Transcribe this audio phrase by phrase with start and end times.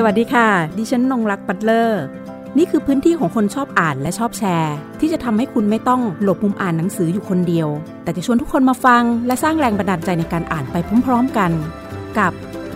[0.00, 0.48] สวัสดีค่ะ
[0.78, 2.02] ดิฉันนงรักปัตเลอร์
[2.58, 7.68] นี่คือพื้นที่ของคนชอบอ่านและชอบแชร์ ที่จะทำให้คุณไม่ต้องหลบมุมอ่านหนังสืออยู่คนเดียว
[8.02, 11.50] แต่จะชวนทุกคนมาฟัง และสร้างแรงบันดาลใจในการอ่านไปพร้อมๆกัน
[12.18, 12.32] กับ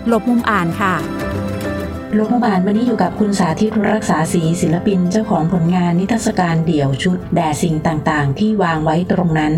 [0.09, 0.95] หลบมุมอ่านค่ะ
[2.15, 9.53] โลกบาลวันนี้อยู่กับคุณสาธิตรักษาศรีศิลปินเจ้าของผลงานนิทรรศการเดี่ยวชุด แด่สิ่งต่างๆ ที่วางไว้ตรงนั้น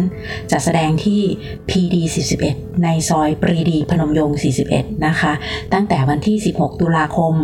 [0.50, 1.20] จะแสดงที่
[1.68, 1.96] PD
[2.34, 4.38] 41 ในซอยปรีดีพนมยงค์
[4.70, 5.32] 41 นะคะ
[5.72, 7.34] ตั้งแต่วันที่ 16 ตุลาคม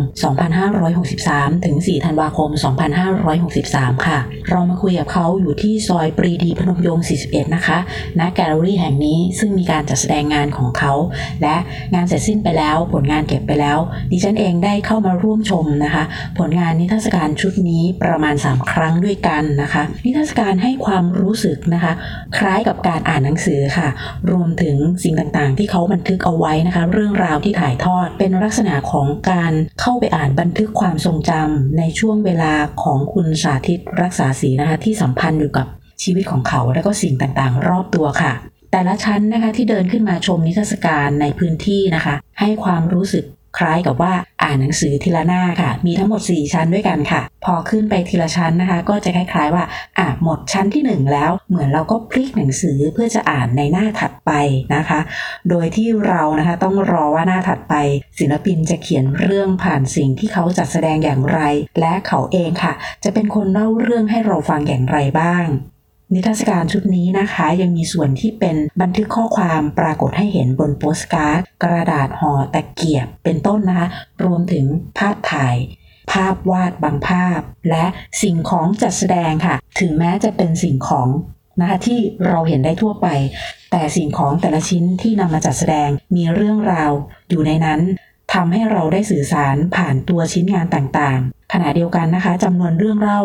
[0.77, 2.49] 2563 ถึง 4 ธันวาคม
[3.27, 7.77] 2563 ค่ะ เรามาคุยกับเขาอยู่ที่ซอยปรีดีพนมยงค์41 นะคะ
[8.19, 10.93] ณ แกลเลอรี่แห่งนี้ซึ่งมีการจัดแสดงงานของเขา
[11.41, 11.55] และ
[11.93, 13.77] งานเสร็จสิ้นไปแล้ว ผลงานเก็บไปแล้ว
[14.11, 16.03] ดิฉันเองได้เข้ามาร่วมชมนะคะ
[16.39, 21.93] ผลงานนิทรรศการชุดนี้ประมาณ 3 ครั้งด้วยกันนะคะ นิทรรศการให้ความรู้สึกนะคะ
[22.37, 23.87] คล้ายกับการอ่านหนังสือค่ะ
[24.31, 35.67] รวมถึงสิ่งต่างๆ ที่เขาบันทึกเอาไว้นะคะ เรื่องราวที่ถ่ายทอดเป็นลักษณะของการเข้าไปอ่านบันทึกความทรงจำในช่วงเวลาของคุณสาธิตรักษาศรีนะคะ ที่สัมพันธ์อยู่กับ
[36.03, 38.33] ชีวิตของเขาและก็สิ่งต่างๆ รอบตัวค่ะ
[38.71, 43.25] แต่ละชั้นนะคะที่เดินขึ้นมาชมนิทรรศการในพื้นที่นะคะ ให้ความรู้สึก
[43.57, 44.13] คล้ายกับว่า
[44.43, 49.63] อ่านหนังสือทีละหน้าค่ะ มีทั้งหมด 4 ชั้นด้วยกันค่ะ พอขึ้นไปทีละชั้นนะคะ ก็จะคล้ายๆว่า
[49.97, 54.31] อ่าหมดชั้นที่ 1 แล้ว เหมือนเราก็พลิกหนังสือเพื่อจะอ่านในหน้าถัดไป
[54.75, 54.99] นะคะ
[55.49, 57.75] โดยที่เรานะคะต้องรอว่าหน้าถัดไป
[58.19, 61.39] ศิลปินจะเขียนเรื่องผ่านสิ่งที่เขาจัดแสดงอย่างไร
[61.79, 65.45] และเขาเองค่ะ จะเป็นคนเล่าเรื่องให้เราฟังอย่างไรบ้าง
[66.13, 73.87] นิทรรศการชุดนี้นะคะ ยังมีส่วนที่เป็นบันทึกข้อความปรากฏให้เห็นบนโปสการ์ด กระดาษห่อตะเกียบเป็นต้นนะคะ
[74.25, 74.65] รวมถึง
[74.97, 75.55] ภาพถ่าย
[76.11, 77.39] ภาพวาดบางภาพ
[77.69, 77.85] และ
[78.21, 81.07] สิ่งของจัดแสดงค่ะ ถึงแม้จะเป็นสิ่งของ
[81.59, 83.07] นะคะที่เราเห็นได้ทั่วไป
[83.71, 86.91] แต่สิ่งของแต่ละชิ้นที่นำมาจัดแสดงมีเรื่องราว
[87.29, 87.81] อยู่ในนั้น
[88.33, 93.21] ทำให้เราได้สื่อสารผ่านตัวชิ้นงานต่างๆ ขณะเดียวกันนะคะจำนวนเรื่องเล่า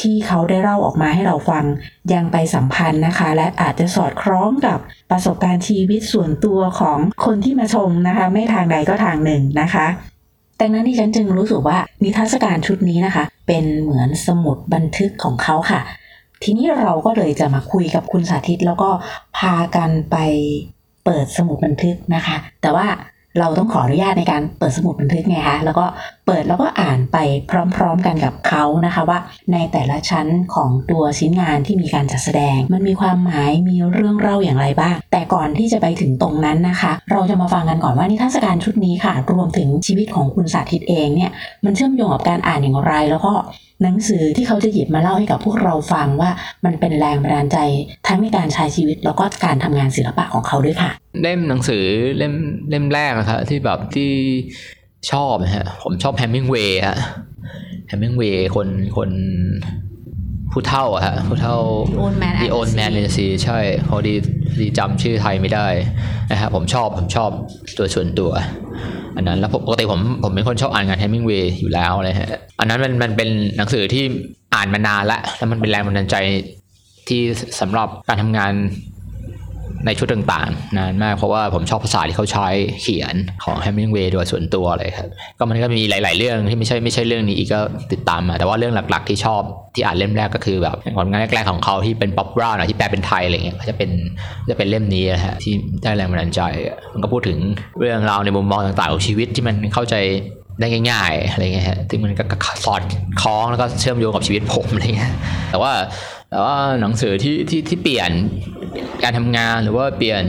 [0.00, 1.64] ที่เขาได้เล่าออกมาให้เราฟัง
[2.12, 4.78] ยังไปสัมพันธ์นะคะ และอาจจะสอดคล้องกับ
[5.10, 9.86] ประสบการณ์ชีวิตส่วนตัวของคนที่มาชมนะคะ ไม่ทางใดก็ทางหนึ่งนะคะ
[10.60, 15.80] ดังนั้นที่ฉันจึงรู้สึกว่านิทรรศการชุดนี้นะคะ เป็นเหมือนสมุดบันทึกของเขาค่ะ
[16.42, 18.90] ทีนี้เราก็เลยจะมาคุยกับคุณสาธิตแล้วก็
[19.38, 20.16] พากันไป
[21.04, 22.86] เปิดสมุดบันทึกนะคะ แต่ว่า
[23.38, 25.84] เราต้องขออนุญาตในการเปิดสมุดบันทึกไงคะแล้วก็
[26.26, 27.16] เปิดแล้วก็อ่านไป
[27.76, 29.18] พร้อมๆกันกับเขานะคะว่า
[29.52, 41.30] ในแต่ละชั้นของตัวชิ้นงานที่มีการจัดแสดง มันมีความหมายมีเรื่องเล่าอย่างไรบ้าง แต่ก่อนที่จะไปถึงตรงนั้นนะคะ เราจะมาฟังกันก่อนว่านิทรรศการชุดนี้ค่ะ รวมถึงชีวิตของคุณสาธิตเองเนี่ย
[41.64, 43.32] มันเชื่อมโยงกับการอ่านอย่างไร แล้วก็
[43.82, 46.30] หนังสือที่เขาจะหยิบมาเล่าให้กับพวกเราฟังว่า
[46.64, 47.58] มันเป็นแรงบันดาลใจ
[48.06, 50.90] ทั้งในการใช้ชีวิตแล้วก็การทำงานศิลปะของเขาด้วยค่ะ
[51.22, 51.84] เล่มหนังสือ
[52.16, 52.34] เล่ม
[52.70, 54.10] เล่มแรกนะครับที่แบบที่
[55.12, 56.98] ชอบนะฮะผมชอบแฮมมิงเวย์ฮะ
[57.88, 59.10] แฮมมิงเวย์คนคน
[60.52, 61.56] ผู้เท่าอะฮะผู้เท่า
[61.92, 64.14] The Old Man and The the Old Man Sea and the Sea ใช่พอดี
[64.60, 65.68] ดีจำชื่อไทยไม่ได้
[66.30, 67.30] นะฮะผมชอบผมชอบ
[67.76, 68.32] ตัวส่วนตัว
[69.16, 72.28] อันนั้นแล้วปกติผมผมเป็นคนชอบอ่านงานเฮมิงเวย์อยู่แล้วเลยฮะ
[72.60, 74.04] อันนั้นมันมันเป็นหนังสือที่
[74.54, 76.16] อ่านมานานละแล้วมันเป็นแรงบันดาลใจ
[77.08, 77.20] ที่
[77.60, 78.52] สำหรับการทำงาน
[79.86, 82.48] ในชุดต่างๆนานมากเพราะว่าผมชอบภาษาที่เขาใช้
[82.82, 87.60] เขียนของเฮมิงเวย์โดยส่วนตัวเลยครับ ก็มันก็มีหลาย ๆ เรื่องที่ไม่ใช่ไม่ใช่เรื่องนี้อีกก็
[87.92, 89.42] ติดตามมา แต่ว่าเรื่องหลัก ๆ ที่ชอบ
[89.74, 93.90] ที่อ่านเล่มแรกก็คือแบบผลงานแรก ๆ ของเขาที่เป็น popular หน่อยที่แปลเป็นไทยอะไรเงี้ยก็จะเป็น
[94.50, 96.40] จะเป็นเล่มนี้นะฮะที่ได้แรงบันดาลใจ
[96.92, 97.38] มันก็พูดถึง
[97.78, 99.96] เรื่องราวในมุมมองต่าง ๆ ของชีวิตที่มันเข้าใจ
[100.60, 102.24] ได้ง่าย ๆ อะไรเงี้ยฮะที่มันก็
[102.64, 102.82] สอด
[103.22, 105.12] คล้องแล้วก็เชื่อมโยงกับชีวิตผมอะไรเงี้ย
[105.50, 105.72] แต่ว่า
[106.32, 108.10] แต่ว่าหนังสือที่ที่ที่เปลี่ยน
[109.02, 110.22] การทำงานหรือว่าเปลี่ยน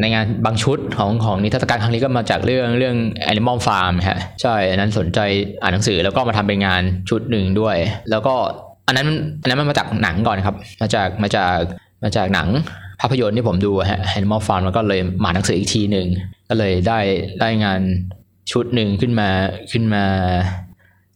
[0.00, 2.96] ในงานบางชุดของของนิทรรศการครั้งนี้ก็มาจากเรื่องเรื่อง
[3.32, 5.20] Animal Farm ฮะใช่อันนั้นสนใจ
[5.62, 7.76] อ่านหนังสือแล้วก็มาทำเป็นงานชุดหนึ่งด้วย
[8.10, 8.34] แล้วก็
[8.86, 9.08] อันนั้น
[9.42, 11.56] อันนั้นมันมาจากหนังก่อนครับ มาจากมาจาก
[12.04, 12.48] มาจากหนัง
[13.00, 16.06] ภาพยนตร์ที่ผมดูฮะ Animal Farm แล้วก็เลยมาหนังสืออีกทีหนึ่ง
[16.48, 16.98] ก็เลยได้
[17.40, 17.80] ได้งาน
[18.52, 19.28] ชุดหนึ่งขึ้นมา
[19.72, 20.04] ขึ้นมา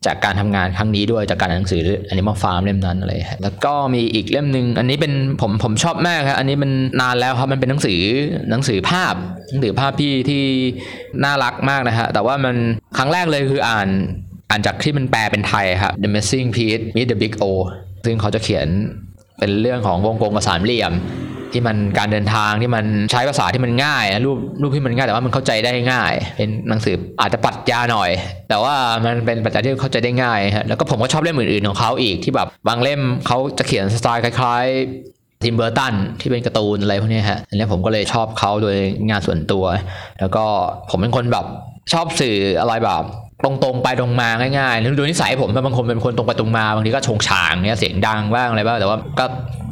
[0.06, 3.12] จากการทำงานครั้งนี้ด้วยจากการอ่านหนังสือ Animal Farm เล่มนั้นอะไร
[3.42, 8.00] แล้วก็มีอีกเล่มหนึ่งอันนี้เป็นผมผมชอบมากครับอันนี้มันนานแล้วครับมันเป็นหนังสือ
[8.50, 9.14] หนังสือภาพ
[9.50, 10.42] หนังสือภาพที่ที่
[11.24, 12.56] น่ารักมากนะฮะแต่ว่ามัน
[12.96, 13.88] ครั้งแรกเลยคืออ่าน
[14.50, 17.44] อ่านจากที่มันแปลเป็นไทยครับ The Missing Piece Meet the Big O
[18.04, 18.66] ซึ่งเขาจะเขียน
[19.38, 20.92] เป็นเรื่องของวงกลมกับสามเหลี่ยม
[21.52, 28.10] ที่มันการเดินทางที่มันใช้ภาษาที่มันง่ายรูปรูปที่มันง่ายแต่ว่ามันเข้าใจได้ง่าย เป็นหนังสืออาจจะปรัชญาหน่อย
[28.48, 28.74] แต่ว่า
[29.04, 38.76] มันเป็นปรัชญาที่เข้าใจได้ง่ายฮะแล้วก็ผมก็ชอบเล่มอื่นๆของเขาอีกที่แบบบางเล่มเขาจะเขียนสไตล์คล้ายๆทิมเบอร์ตันที่เป็นการ์ตูนอะไรพวกนี้ฮะอันนี้ผมก็เลยชอบเขาโดย
[39.08, 39.64] งานส่วนตัว
[40.20, 40.44] แล้วก็
[40.90, 41.46] ผมเป็นคนแบบ
[41.92, 43.04] ชอบสื่ออะไรแบบ
[43.44, 49.24] ตรงๆไปตรงมาง่ายๆโดยนิสัยผมบางคนเป็นคนตรงไปตรงมาบางทีก็ชงฉางเนี่ยเสียงดังบ้างอะไรบ้างแต่ว่าก็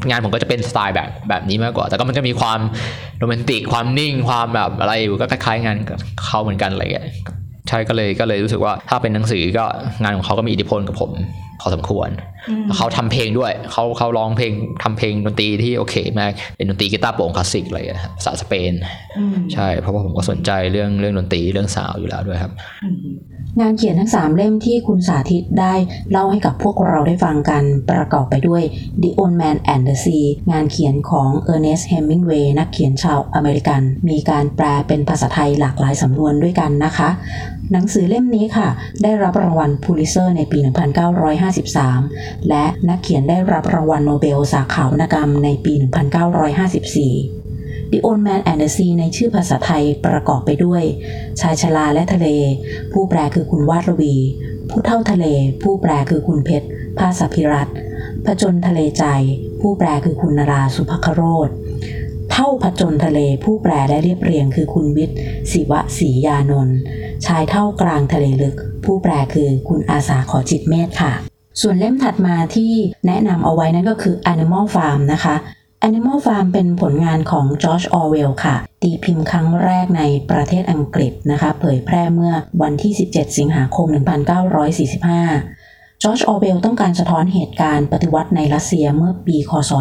[0.09, 2.61] งานผมก็จะเป็นสไตล์แบบแบบนี้มากกว่า แต่ก็มันจะมีความ
[3.19, 5.77] โรแมนติกความนิ่งความแบบอะไรอยู่ก็คล้ายๆงาน
[6.25, 7.07] เขาเหมือนกันอะไรอย่างเงี้ย
[7.69, 9.65] ใช่ก็เลยก็เลยรู้สึกว่าถ้าเป็นหนังสือก็
[10.03, 11.12] งานของเขาก็มีอิทธิพลกับผม
[11.61, 12.09] พอสมควร
[12.77, 14.53] เขาทำเพลงด้วย เขาเขาร้องเพลง
[14.83, 17.81] ทำเพลงดนตรีที่โอเคมาก เป็นดนตรีกีตาร์โปร่งคลาสสิกอะไร
[18.17, 18.73] ภาษาสเปน
[19.55, 22.53] ใช่ เพราะว่าผมก็สนใจเรื่องเรื่องดนตรีเรื่องสาวอยู่แล้วด้วยครับ
[23.61, 25.75] งานเขียนทั้งสามเล่มที่คุณสาธิตได้
[26.11, 28.62] เล่าให้กับพวกเราได้ฟังกันประกอบไปด้วย
[29.03, 37.08] The Old Man and the Sea งานเขียนของ Ernest Hemingway นักเขียนชาวอเมริกัน มีการแปลเป็นภาษาไทยหลากหลายสำนวนด้วยกันนะคะ
[37.73, 38.69] หนังสือเล่มนี้ค่ะ
[39.03, 40.59] ได้รับรางวัลพูลิตเซอร์ในปี
[41.35, 47.46] 1953 และนักเขียนได้รับรางวัลโนเบลสาขาวรรณกรรมในปี 1954
[47.93, 50.83] The Old Man and the Sea ในชื่อภาษาไทยประกอบไปด้วย
[51.41, 52.29] ชายชลาและทะเล
[52.93, 54.17] ผู้แปลคือคุณวาดรวี
[54.71, 55.27] ผู้เท่าทะเล
[55.62, 56.67] ผู้แปลคือคุณเพชร
[56.99, 57.69] ภาสพิรัต
[58.27, 59.05] ผจญทะเลใจ
[59.61, 61.49] ผู้แปลคือคุณนราสุภคโรธ
[62.33, 65.19] เท่าผจญทะเลผู้แปลและเรียบเรียงคือคุณวิทย์
[65.53, 66.77] ศิวะศรียานนท์
[67.27, 71.12] ชายเฒ่ากลางทะเลลึก ผู้แปลคือคุณอาษาขอจิตต์เมตต์ค่ะ
[71.61, 72.73] ส่วนเล่มถัดมาที่
[73.06, 75.37] แนะนำเอาไว้นั่นก็คือ Animal Farm นะคะ
[75.84, 89.73] Animal Farm เป็นผลงานของจอร์จออร์เวลล์ค่ะ ตีพิมพ์ครั้งแรกในประเทศอังกฤษนะคะ เผยแพร่เมื่อวันที่ 17 สิงหาคม 1945 จอร์จออร์เวลล์ต้องการสะท้อนเหตุการณ์ปฏิวัติในรัสเซียเมื่อปี คศ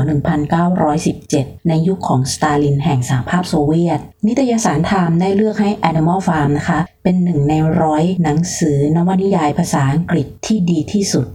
[0.80, 11.28] 1917 ในยุคของสตาลินแห่งสหภาพโซเวียต นิตยสารไทม์ได้เลือกให้ Animal Farm นะคะ เป็นหนึ่งในร้อยหนังสือนวนิยายภาษาอังกฤษที่ดีที่สุด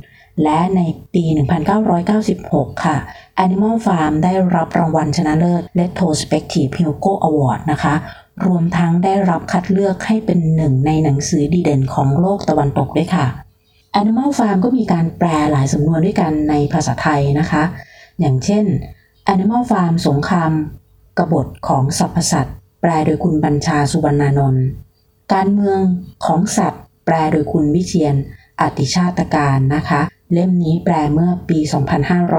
[0.42, 0.80] และใน
[1.14, 1.24] ปี
[2.04, 2.96] 1996 ค่ะ
[3.44, 7.94] Animal Farm ได้รับรางวัลชนะเลิศ Retrospective Hugo Award นะคะ
[8.46, 13.26] รวมทั้งได้รับคัดเลือกให้เป็นหนึ่งในหนังสือดีเด่นของโลกตะวันตกด้วยค่ะ
[14.00, 17.62] Animal Farm ก็มีการแปลหลายสำนวนด้วยกันในภาษาไทยนะคะ
[18.20, 18.64] อย่างเช่น
[19.32, 20.52] Animal Farm สงคราม
[21.18, 24.64] กบฏของสรรพสัตว์ แปลโดยคุณบัญชาสุวรรณานนท์
[25.32, 25.80] การเมือง
[26.26, 28.16] ของสัตว์ แปลโดยคุณวิเชียน
[28.60, 30.00] อติชาตการนะคะ
[30.32, 31.58] เล่มนี้แปลเมื่อปี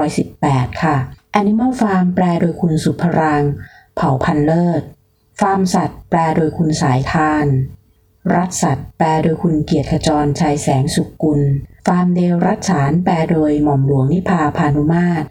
[0.02, 0.96] 2518 ค่ะ
[1.40, 3.42] Animal Farm แปลโดยคุณสุภราง
[3.96, 4.82] เผ่าพันเลิศ
[5.40, 7.46] ฟาร์มสัตว์ แปลโดยคุณสายทาน
[8.34, 11.40] รัฐสัตว์ แปลโดยคุณเกียรติขจรชัยแสงสุกุล
[11.86, 15.26] ฟาร์มเดลรัชฉานแปลโดยหม่อมหลวงนิพาพานุมาตร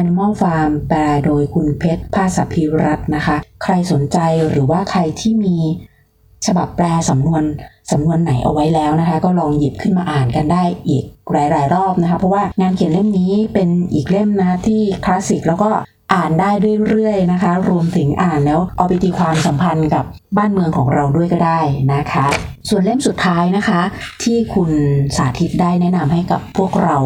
[0.00, 4.18] Animal Farm แปลโดยคุณเพชรภาสพิรัตน์นะคะ ใครสนใจ
[4.48, 5.58] หรือว่าใครที่มี
[6.46, 7.42] ฉบับแปลสำนวน
[7.92, 15.70] สำนวนไหนเอาไว้แล้วนะคะ ก็ลองหยิบขึ้นมาอ่านกันได้อีกหลายๆรอบนะคะ เพราะว่างานเขียนเล่มนี้เป็นอีกเล่มนะที่คลาสสิกแล้วก็
[16.12, 16.50] อ่านได้
[16.88, 20.04] เรื่อยๆนะคะ รวมถึงอ่านแล้วเอาไปตีความสัมพันธ์กับ
[20.36, 21.60] บ้านเมืองของเราด้วยก็ได้
[21.94, 22.26] นะคะ
[22.68, 23.80] ส่วนเล่มสุดท้ายนะคะ
[24.22, 24.70] ที่คุณ
[25.16, 26.96] สาธิตได้แนะนำให้กับพวกเรา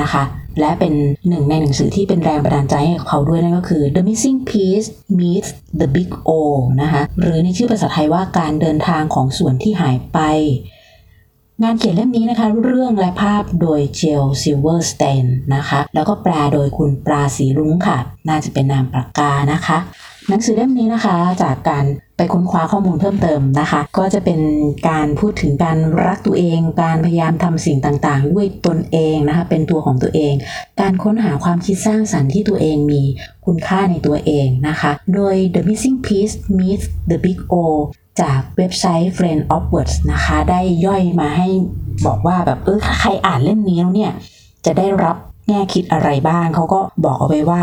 [0.00, 0.24] นะคะ
[0.60, 0.92] และเป็น
[1.28, 4.88] หนึ่งในหนังสือที่เป็นแรงบันดาลใจให้เขาด้วยนั่นก็คือ The Missing Piece
[5.18, 5.50] Meets
[5.80, 6.30] the Big O
[6.82, 10.18] นะคะ หรือในชื่อภาษาไทยว่าการเดินทางของส่วนที่หายไป
[11.62, 15.24] งานเขียนเล่มนี้นะคะ เรื่องและภาพโดยเชลซิลเวอร์สไตน์
[15.54, 17.98] นะคะ แล้วก็แปลโดยคุณปลาสีรุ้งค่ะ
[18.28, 19.78] น่าจะเป็นนามปากกานะคะ
[20.28, 21.84] หนังสือเล่มนี้นะคะจากการ
[22.16, 24.40] ไปค้นคว้าข้อมูลเพิ่มเติมนะคะ ก็จะเป็น
[24.88, 30.34] การพูดถึงการรักตัวเอง การพยายามทำสิ่งต่างๆ ด้วยตนเองนะคะ เป็นตัวของตัวเอง
[30.80, 33.02] การค้นหาความคิดสร้างสรรค์ที่ตัวเองมี
[33.46, 37.54] คุณค่าในตัวเองนะคะ โดย The Missing Piece Meets the Big O
[38.20, 41.48] จากเว็บไซต์ Friend of Words นะคะ ได้ย่อยมาให้
[42.06, 44.12] บอกว่าแบบเออใครอ่านเล่มนี้แล้วเนี่ย
[44.66, 45.16] จะได้รับ
[45.48, 47.62] แง่คิดอะไรบ้าง เขาก็บอกเอาไว้ว่า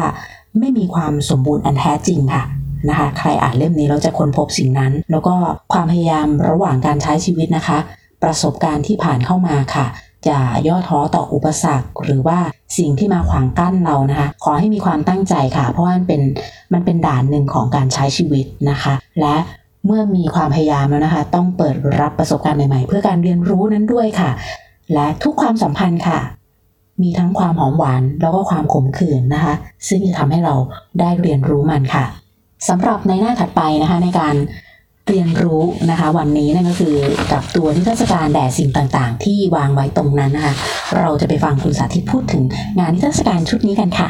[0.60, 2.44] ไม่มีความสมบูรณ์อันแท้จริงค่ะ
[2.90, 5.36] นะคะใครอ่านเล่มนี้เราจะค้นพบสิ่งนั้น แล้วก็
[5.74, 7.78] ความพยายามระหว่างการใช้ชีวิตนะคะ
[8.24, 9.86] ประสบการณ์ที่ผ่านเข้ามาค่ะ
[10.26, 12.40] อย่าย่อท้อต่ออุปสรรค หรือว่า
[12.78, 16.22] สิ่งที่มาขวางกั้นเรานะคะ ขอให้มีความตั้งใจค่ะ เพราะว่ามันเป็น
[16.74, 19.36] มันเป็นด่านหนึ่งของการใช้ชีวิตนะคะ และ
[19.86, 24.32] เมื่อมีความพยายามแล้วนะคะ ต้องเปิดรับประสบการณ์ใหม่ๆ เพื่อการเรียนรู้นั้นด้วยค่ะ
[24.94, 26.20] และทุกความสัมพันธ์ค่ะ
[27.02, 29.54] มีทั้งความหอมหวาน แล้วก็ความขมขื่นนะคะ
[29.88, 30.56] ซึ่งจะทำให้เรา
[31.00, 32.06] ได้เรียนรู้มันค่ะ
[32.70, 34.36] สำหรับในหน้าถัดไปนะคะในการ
[35.10, 36.96] เรียนรู้นะคะ วันนี้นั่นก็คือ
[37.32, 40.54] กับตัวนิทรรศการแด่สิ่งต่างๆ ที่วางไว้ตรงนั้นนะคะ
[40.98, 42.44] เราจะไปฟังคุณสาธิตพูดถึง
[42.80, 44.10] งานนิทรรศการชุดนี้กันค่ะ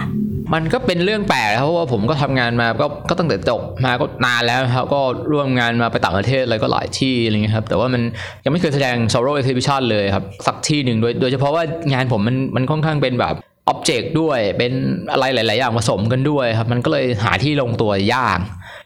[0.54, 8.02] มันก็เป็นเรื่องแปลกเพราะว่าผมก็ทำงานมาก็ก็ตั้งแต่จบมาก็นานแล้วครับก็ร่วมงานมาไปต่างประเทศอะไรก็หลายที่อะไรเงี้ยครับแต่ว่ามัน
[8.44, 13.36] ยังไม่เคยแสดง s o r r o exhibition เลยครับ สักที่หนึ่งโดยโดยเฉพาะว่างานผมมันมันค่อนข้างเป็นแบบ
[13.68, 14.74] อ็อบเจกต์ด้วยเป็น
[15.12, 18.40] อะไรหลาย ๆ อย่างผสมกันด้วยครับ มันก็เลยหาที่ลงตัวยาก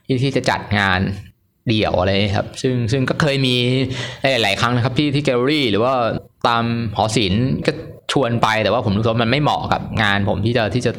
[0.05, 0.99] ที่ที่จะจัดงาน
[1.67, 3.55] เดี่ยวอะไรครับ ซึ่งซึ่งก็เคยมี
[4.31, 5.93] หลาย ๆ ครั้งนะครับที่ที่แกลเลอรี่หรือว่า
[6.47, 6.63] ตาม
[6.97, 7.71] หอศิลป์ก็
[8.11, 10.91] ชวนไปแต่ว่าผมรู้สึกว่ามันไม่เหมาะกับงานผมที่จะที่จะ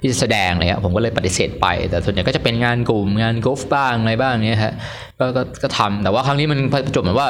[0.00, 4.74] ที่จะแสดงเลยครับผมก็เลยปฏิเสธไป แต่ส่วนใหญ่ก็จะเป็นงานกลุ่มงานกอล์ฟบ้างอะไรบ้างเนี้ยฮะ
[5.18, 7.28] ก็ก็ก็ทำแต่ว่าครั้งนี้มันประจบเหมือนว่า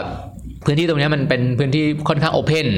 [0.65, 2.69] พื้นที่ตรงนี้มันเป็นพื้นที่ค่อนข้างโอเพน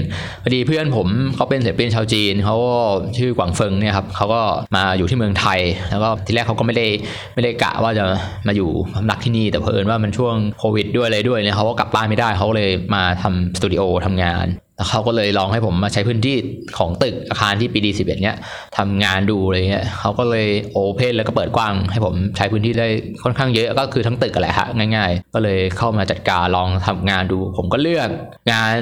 [0.43, 2.77] พอดีเพื่อนผมเขาเป็นศิลปินชาวจีนเขาก็
[3.19, 4.41] ชื่อกวางเฟิงเนี่ยครับเขาก็
[4.77, 5.61] มาอยู่ที่เมืองไทย
[5.91, 6.87] แล้วก็ทีแรกเขาก็ไม่ได้
[7.35, 8.05] ไม่ได้กะว่าจะ
[8.47, 14.47] มาอยู่พำนักที่นี่ แต่เผอิญว่ามันช่วงโควิดด้วยอะไรด้วยเนี่ยเขาก็กลับบ้านไม่ได้เขาเลยมาทำสตูดิโอทำงาน
[14.79, 16.37] แล้วเขาก็เลยลองให้ผมมาใช้พื้นที่
[16.79, 18.39] ของตึกอาคารที่ปีดีสิบเอ็ดเนี้ย
[18.77, 22.89] ทำงานดูอะไรเงี้ยเขาก็เลยโอเพนแล้วก็เปิดกว้าง ให้ผมใช้พื้นที่ได้
[23.23, 24.67] ค่อนข้างเยอะก็คือทั้งตึกกันแหละฮะ
[24.97, 28.09] ง่าย ๆ ก็เลยเข้ามาจัดการลองทำงานดู ผมก็เลือก
[28.53, 28.77] งาน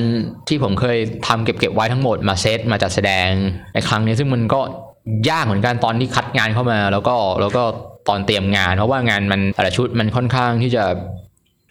[0.49, 3.29] ที่ผมเคยทำเก็บๆไว้ทั้งหมดมาเซตมาจัดแสดง
[3.75, 4.61] ในครั้งนี้ซึ่งมันก็
[5.31, 7.65] ยากเหมือนกันตอนที่คัดงานเข้ามาแล้วก็แล้วก็
[8.09, 10.85] ตอนเตรียมงาน เพราะว่างานมันแต่ละชุดมันค่อนข้างที่จะ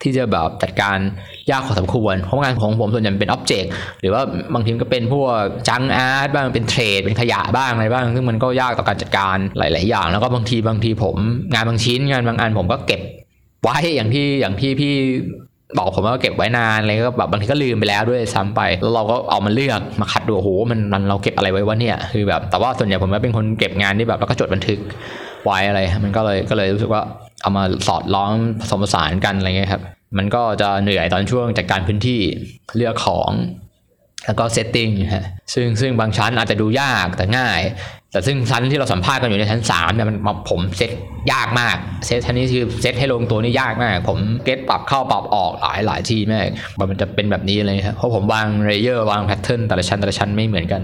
[0.01, 0.97] ที่จะแบบจัดการ
[1.51, 3.71] ยากพอสมควรเพราะงานของผมส่วนใหญ่เป็นอ็อบเจกต์
[4.01, 4.21] หรือว่า
[4.53, 5.31] บางทีก็เป็นพวก
[5.69, 11.15] จังอาร์ตบ้างเป็นเทรดเป็นขยะบ้างอะไรบ้าง ซึ่งมันก็ยากต่อการจัดการหลาย ๆ อย่าง แล้วก็บางทีบางทีผม
[11.53, 13.01] งานบางชิ้นงานบางอันผมก็เก็บ
[13.63, 14.93] ไว้อย่างที่อย่างที่พี่
[15.77, 24.79] บอกผมว่าเก็บไว้นานอะไรก็แบบบางทีก็ลืมไปแล้วด้วยซ้ำไปแล้วเราก็เอามาเลือกมาคัดดูโอ้โหมันมันเราเก็บอะไรไว้วะเนี่ยคือแบบแต่ว่าส่วนใหญ่ผมก็เป็นคนเก็บงานที่แบบแล้วก็จดบันทึก
[25.45, 27.01] ไว้อะไรมันก็เลยก็เลยรู้สึกว่า
[27.45, 29.81] เอามาสอดคล้องผสมผสานกันอะไรเงี้ยครับ
[30.17, 32.19] มันก็จะเหนื่อยตอนช่วงจัดการพื้นที่
[32.75, 33.31] เลือกของ
[34.25, 37.61] แล้วก็ setting ฮะซึ่งซึ่งบางชิ้นอาจจะดูยากแต่ง่าย
[38.11, 40.17] แต่ซึ่งชั้นที่เราสัมภาษณ์กันอยู่ในชั้นสามเนี่ยมัน
[40.49, 40.91] ผมเซต
[41.31, 46.47] ยากมากเซตชั้นนี้คือเซตให้ลงตัวนี่ยากมาก ผมเก็ตปรับเข้าปรับออกหลายหลายที่มาก
[46.89, 50.81] มันจะเป็นแบบนี้เลยครับเพราะผมวาง layer วาง pattern แต่ละชั้นแต่ละชั้นไม่เหมือนกัน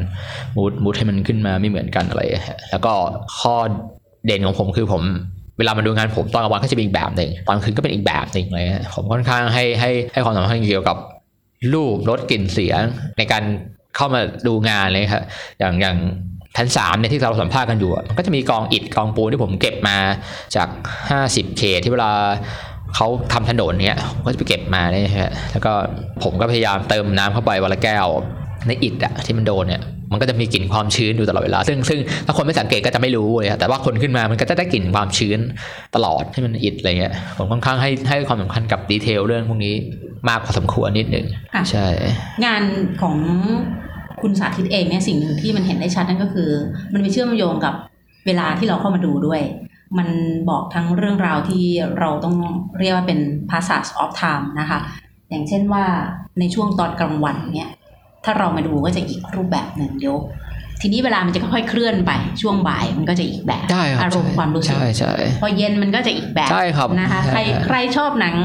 [0.55, 2.93] mood mood ให้มันขึ้นมาไม่เหมือนกันอะไรฮะแล้วก็
[3.39, 3.55] ข้อ
[4.25, 5.03] เด่นของผมคือผม
[5.57, 10.97] เวลามาดูงานผมตอนกลางวันก็จะเป็นอีกแบบหนึ่งตอนคืนก็เป็นอีกแบบหนึ่งเลยผมค่อนข้างให้ให้ให้ความสำคัญเกี่ยวกับ
[11.73, 12.81] รูปรสกลิ่นเสียง
[13.17, 13.43] ในการ
[13.95, 15.23] เข้ามาดูงานเลยครับ
[15.59, 15.97] อย่างอย่าง
[16.57, 19.97] ชั้นสามเนี่ยที่เราสัมภาษณ์กันอยู่มันก็จะมีกองอิฐกองปูนที่ผมเก็บมา
[20.55, 20.67] จาก
[21.11, 22.11] 50เคที่เวลา
[22.95, 25.73] เขาทำถนนเนี่ยก็จะไปเก็บมาเนี่ยฮะแล้วก็
[26.23, 28.07] ผมก็พยายามเติมน้ำเข้าไปวันละแก้ว
[28.67, 35.39] ในอิฐอะที่มันโดนเนี่ยมันก็จะมีกลิ่นความชื้นอยู่ตลอดเวลา ซึ่งซึ่งถ้าคนไม่สังเกตก็จะไม่รู้เลยครับแต่ว่าคนขึ้นมามันก็จะได้กลิ่นความชื้น
[35.95, 39.73] ตลอดที่มันอิฐอะไรเงี้ยผมค่อนข้างให้ให้ความสำคัญกับดีเทลเรื่องพวกนี้
[40.27, 41.87] มากพอสมควรนิดหนึ่งค่ะใช่
[42.45, 42.63] งาน
[43.01, 43.15] ของ
[44.21, 46.49] คุณสาธิตเองเนี่ยสิ่งหนึ่งที่มันเห็นได้ชัดนั่นก็คือ
[46.93, 47.73] มันไปเชื่อมโยงกับ
[48.25, 49.41] เวลาที่เราเข้ามาดูด้วย
[49.97, 50.07] มัน
[50.49, 51.63] บอกทั้งเรื่องราวที่
[51.99, 52.35] เราต้อง
[52.79, 54.79] เรียกว่าเป็น passage of time นะคะ
[55.29, 55.85] อย่างเช่นว่า
[56.39, 57.69] ในช่วงตอนกลางวันเนี่ย
[58.25, 60.17] ถ้าเรามาดูก็จะอีกรูปแบบหนึ่งเดี๋ยว
[60.81, 62.11] ทีนี้เวลามันจะค่อยๆเคลื่อนไป
[62.41, 68.35] ช่วงบ่ายมันก็จะอีกแบบใช่ครับอารมณ์ความรู้สึกใช่ใช่พอเย็นมันก็จะอีกแบบใช่ครับนะคะใช่ใครครับใครชอบหนัง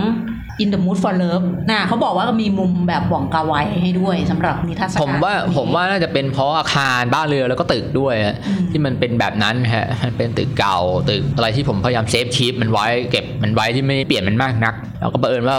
[0.63, 10.79] In the Mood for Love นะเขาบอกว่ามีมุมแบบหว่องกาไวให้ด้วยสำหรับนิทรรศการผมว่านี้ผมว่าน่าจะเป็นเพราะอาคารบ้านเรือนแล้วก็ตึกด้วยอะอืมที่มันเป็นแบบนั้นฮะมันเป็นตึกเก่า
[11.11, 15.57] ตึกอะไรที่ผมพยายามเซฟชีพมันไว้เก็บมันไว้ที่ไม่เปลี่ยนมันมากนัก แล้วก็บังเอิญว่า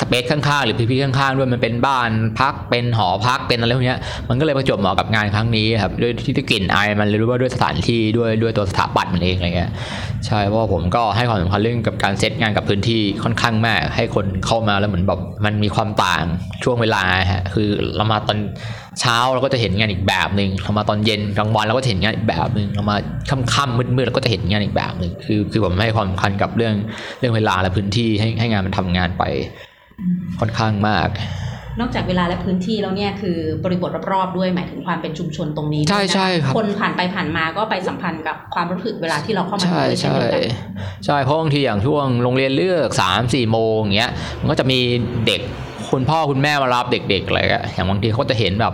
[0.00, 2.10] สเปซข้างๆหรือพื้นที่ข้างๆด้วยมันเป็นบ้าน
[2.40, 3.98] พักเป็นหอพักเป็นอะไรพวกเนี้ย
[4.28, 9.70] มันก็เลยประจวบเหมาะกับงานครั้งนี้ครับด้วยที่ได้กลิ่นไอายมันเลยรู้ว่าด้วยสถานที่ด้วยด้วยตัวสถาปัตย์มันเองอะไรเงี้ย
[10.26, 16.24] ใช่เพราะผมก็ให้ความสำคัญเรื่องกับการเซตงานกับพื้นที่ค่อนข้างมาก ให้คนเข้ามาแล้วเหมือนแบบมันมีความต่าง
[16.64, 18.38] ช่วงเวลาฮะคือเรามาตอน
[19.00, 22.96] เช้าเราก็จะเห็นงานอีกแบบหนึ่งเรามาตอนเย็นกลางวันเราก็จะเห็นงานอีกแบบหนึ่งเรามา
[23.54, 26.74] ค่ำๆมืดๆเราก็จะเห็นงานอีกแบบหนึ่งคือคือผมให้ความสำคัญกับเรื่อง
[27.18, 29.24] เรื่องเวลาและพื้นที่ให้ให้งานมันทำงานไป
[30.40, 31.08] ค่อนข้างมาก
[31.80, 40.42] นอกจากเวลาและพื้นที่แล้วเนี่ยคือบริบทรอบๆด้วยหมายถึงความเป็นชุมชนตรงนี้ใช่ด้วยนะใช่ครับคนผ่านไปผ่านมาก็ไปสัมพันธ์กับความรู้สึกเวลาที่เราเข้ามาใช่ด้วยเช่นใช่เดียวกัน
[41.06, 44.78] ใช่เพราะบางทีอย่างช่วงโรงเรียนเลือกสามสี่โมงอย่างเงี้ยมันก็จะมี
[45.26, 45.40] เด็ก
[45.90, 48.72] คุณพ่อคุณแม่มารับเด็กๆอะไรอะอย่างบางทีเขาจะเห็นแบบ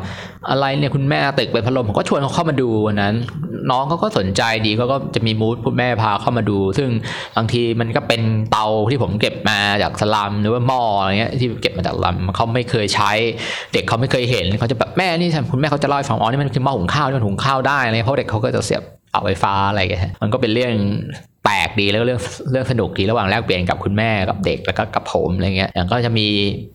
[0.51, 3.15] อะไรเนี่ยคุณแม่ตึกเป็นพัดลมผมก็ชวนเขาเข้ามาดูวันนั้น
[3.71, 6.89] น้องเขาก็สนใจดีเขาก็จะมีมูดคุณแม่พาเข้ามาดู ซึ่ง
[7.37, 13.13] บางทีมันก็เป็นเตาที่ผมเก็บมาจากสลัมหรือว่าหม้ออะไรเงี้ยที่เก็บมาจากลัมเขาไม่เคยใช้
[13.73, 20.73] เด็กเขาไม่เคยเห็นเขาจะแบบแม่นี่คุณแม่เขาจะเล่าให้ฟังอ๋อนี่มันคือหม้อหุงข้าวที่มันหุงข้าวได้อะไรเงี้ยเพราะเด็กเขาก็จะเสียบเสาไฟฟ้าอะไรอย่างเงี้ยมันก็เป็นเรื่อง
[21.45, 22.21] แปลกดีแล้วก็เรื่อง
[22.51, 26.29] เรื่องสนุกดีระหว่างแลกเปลี่ยนกับคุณแม่กับเด็กแล้วก็กับผมอะไรเงี้ยอย่างก็จะมี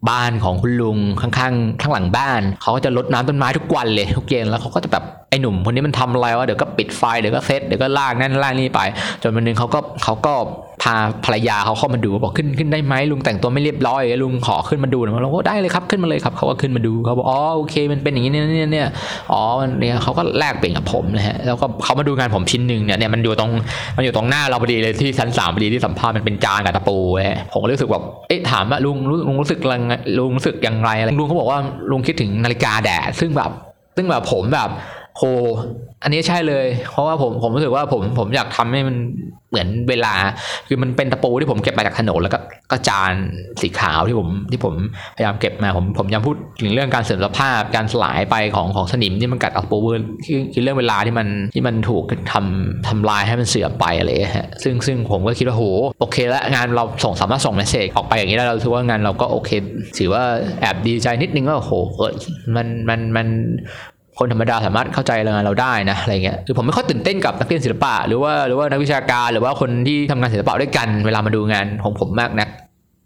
[0.10, 8.82] บ้านของคุณลุงข้างๆข้างหลังบ้านเขาก็จะรดน้ำต้นไม้ทุกวันเลยทุกเย็นแล้วเขาก็จะแบบไอ้หนุ่มคนนี้มันทำอะไรวะเดี๋ยวก็ปิดไฟเดี๋ยวก็เซตเดี๋ยวก็ลากนั่นลากนี่ไป
[9.22, 10.34] จนวันหนึงเขาก็เขาก็
[10.84, 18.88] พาภรรยาเขาเข้ามาดูบอกขึ้นขึ้นได้ไหมลุงแต่งตัวไม่เรียบร้อยลุงขอขึ้นมาดูหน่อยเราก็ได้เลยครับขึ้นมาเลยครับเขาก็ขึ้นมาดูเขาบอกอ๋อโอเคมันเป็นอย่างนี้เนี่ยเนี่ยเนี่ย
[19.32, 19.42] อ๋อ
[19.80, 23.52] เนี่ยเขาก็แลกเปลี่ยนกับผมนะฮะแล้วก็เขามาดูงานผมชิ้นหนึ่งเนี่ยเนี่ยมันอยู่ตรง
[23.98, 31.60] มันอยู่ตรงหน้าเราพอดีเลยที่ชั้นสามพอดีที่สัมภาษณ์มันเป็นจานกับตะปูฮะผมก็รู้สึกแบบเอ๊ะถามว่าลุงลุงรู้สึกยังไงลุงรู้สึกอย่างไรอะไรลุงเขาบอกว่า
[31.92, 33.52] ลุงคิดถึงนาฬิกาแดดซึ่งแบบ
[33.96, 34.70] ซึ่งแบบผมแบบ
[35.18, 35.24] โห
[36.04, 38.96] อันนี้ใช่เลย เพราะว่าผมผมรู้สึกว่าผมผมอยากทำให้มัน
[39.50, 40.14] เหมือนเวลา
[40.68, 42.40] คือมันเป็นตะปูที่ผมเก็บมาจากถนนแล้วก็
[42.72, 43.14] ก็จาน
[43.62, 44.74] สีขาวที่ผมที่ผม
[45.16, 49.78] พยายามเก็บมาผมผมยังพูดถึงเรื่องการเสื่อมสภาพการสลายไปของของสนิมที่มันกัดตะปู
[50.26, 55.64] คือคือเรื่องเวลาที่มันที่มันถูกทำทำลายให้มันเสื่อมไปอะไรฮะซึ่งซึ่งผมก็คิดว่าโห
[56.00, 59.50] โอเคแล้วงานเราส่งสามารถส่งเมสเซจออกไปอย่างนี้ได้เราถือว่างานเราก็โอเค
[59.98, 60.24] ถือว่า
[60.62, 62.14] แอบดีใจนิดนึงว่าโอ้โหเออ
[62.56, 63.28] มันมันมัน
[64.20, 72.50] คนธรรมดาสามารถเข้าใจงานเราได้นะอะไรเงี้ยคือผมไม่ค่อยตื่นเต้นกับนักเรียนศิลปะ หรือว่าหรือว่านักวิชาการหรือว่าคนที่ทำงานศิลปะด้วยกันเวลามาดูงานของผมมากนัก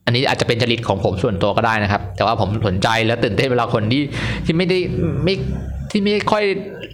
[0.05, 4.03] อันนี้อาจจะเป็นจริตของผมส่วนตัวก็ได้นะครับ แต่ว่าผมสนใจและตื่นเต้นเวลาคนที่
[4.45, 4.77] ที่ไม่ได้
[5.23, 5.35] ไม่
[5.91, 6.43] ที่ไม่ค่อย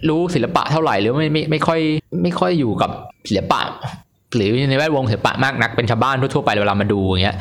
[0.08, 1.80] รู้ศิลปะเท่าไหร่หรือไม่ไม่ไม่ค่อย
[2.22, 2.90] ไม่ค่อยอยู่กับ
[3.28, 3.60] ศิลปะ
[4.36, 7.36] หรือในแวดวงศิลปะมากนักเป็นชาวบ้านทั่วๆไปเวลามาดูอย่างเงี้ย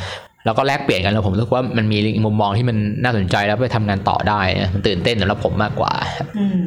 [0.47, 5.91] แล้วก็แลกเปลี่ยนกันแล้วผมรู้สึกว่ามันมีมุมมองที่มันน่าสนใจแล้วไปทำงานต่อได้นะมันตื่นเต้นสำหรับผมมากกว่า
[6.37, 6.61] อืม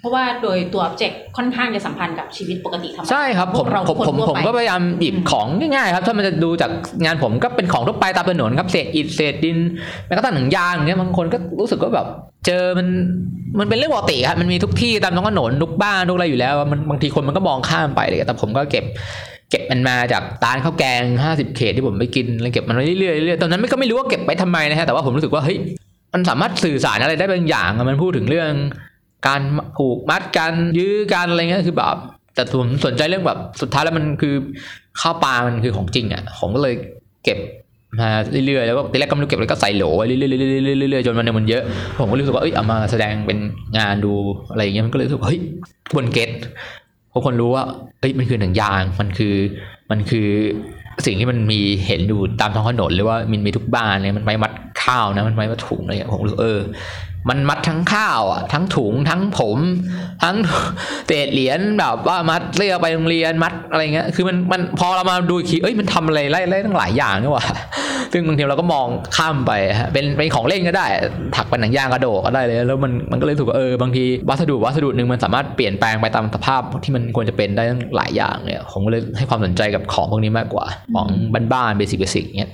[0.00, 6.70] เพราะว่าโดยตัว object ค่อนข้างจะสัมพันธ์กับชีวิตปกติธรรมดาใช่ครับพผวมกเราผมคนผมทั่วผมไปก็พยายามหยิบของง่ายๆครับ ถ้ามันจะดูจาก
[7.04, 9.58] งานผมก็เป็นของทั่วไปตามถนนครับเศษอิฐเศษดิน
[10.06, 12.06] แม้กระทั่งหนังยางเนี้ยบางคนก็รู้สึกว่าแบบ
[12.46, 12.88] เจอมัน
[13.58, 18.84] มันเป็นเรื่องปกติครับมันมีทุกที่ตามท้องถนนทุกบ้านทุกอะไรอยู่แล้ว มันบางทีคนมันก็มองข้ามไปเลยแต่ผมก็เก็บ
[19.50, 25.58] เก็บมันมาจากร้านข้าวแกง 50 เขตที่ผมไปกินแล้วเก็บมันไว้เรื่อยๆเรื่อยๆตอนนั้นไม่ก็ไม่รู้ว่าเก็บไปทำไมนะฮะแต่ว่าผมรู้สึกว่าเฮ้ย
[26.14, 28.50] มันสามารถสื่อสารอะไรได้บางอย่างมันพูดถึงเรื่อง
[29.26, 29.40] การ
[29.76, 31.96] ผูกมัดกันยื้อกันอะไรเงี้ยคือแบบ
[32.34, 34.34] แต่ผมสนใจเรื่องแบบสุดท้ายแล้วมันคือ
[35.00, 36.74] ข้าวปลามันคือของจริงอะผมก็เลย
[37.24, 37.38] เก็บ
[38.00, 38.08] มา
[38.46, 40.22] เรื่อยๆแล้วก็ทีแรกก็ไม่รู้เก็บแล้วก็ใส่โหลไว้เรื่อยๆ
[40.90, 41.62] เรื่อยๆจนวันหนึงมันเยอะ
[42.00, 43.38] ผมก็รู้สึกว่าเอ้ยเอามาแสดงเป็น
[43.78, 44.12] งานดู
[44.50, 45.40] อะไรอย่างเงี้ยมันก็เลยรู้สึกว่าเฮ้ย
[45.96, 46.30] บนเก็ต
[47.12, 47.64] พวกคนรู้ว่า
[48.00, 49.34] เอ้ยมันคือหนังยางมันคือ
[49.90, 50.28] มันคือ
[51.06, 56.60] สิ่งที่มันมีเห็นอยู่ตามท้องถนนหรือว่ามันมีทุกบ้านเลยมันไม้มัดข้าวนะมันไม้มัดถุงอะไรอย่างเงี้ยผมรู้เออ
[57.28, 59.58] มันมัดทั้งข้าวอะทั้งถุงทั้งผม
[60.22, 60.36] ทั้ง
[61.06, 67.44] เศษเหรียญแบบว่ามัดเสื้อไปโรงเรียนมัดอะไรเงี้ยคือมันมันพอเรามาดูอีเอ้ยมันทำอะไรไล่ไล่ตั้งหลายอย่างนี่หว่า
[68.12, 70.86] ซึ่งบางทีเราก็มองข้ามไปฮะเป็นเป็นของเล่นก็ได้
[71.36, 81.08] ถักเป็นหนังยางกระโดดก็ได้เลย แล้วมันมันก็เลยถูกเออบางทีวัสดุวัสดุหนึ่งมันสามารถเปลี่ยนแปลงไปตามสภาพที่มันควรจะเป็นได้ตั้งหลายอย่างเนี่ยผมเลยให้ความสนใจกับของพวกนี้มากกว่า ของ
[81.52, 82.52] บ้านๆ basic basic เงี้ย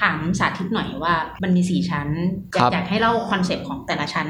[0.00, 2.08] ถามสาธิตหน่อยว่ามันมีสี่ชั้น
[2.54, 4.28] อยาครักบอยากให้เล่า concept ของแต่ละชั้น